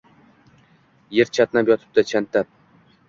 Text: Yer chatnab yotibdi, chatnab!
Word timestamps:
Yer 1.17 1.31
chatnab 1.39 1.69
yotibdi, 1.73 2.09
chatnab! 2.13 2.51